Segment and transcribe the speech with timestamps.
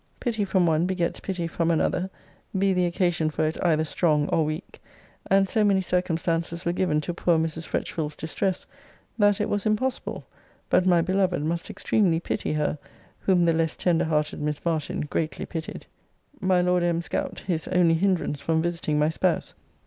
[0.19, 2.09] Pity from one begets pity from another,
[2.57, 4.81] be the occasion for it either strong or weak;
[5.29, 7.67] and so many circumstances were given to poor Mrs.
[7.67, 8.65] Fretchville's distress,
[9.19, 10.25] that it was impossible
[10.71, 12.79] but my beloved must extremely pity her
[13.19, 15.85] whom the less tender hearted Miss Martin greatly pitied.
[16.39, 19.53] 'My Lord M.'s gout his only hindrance from visiting my spouse.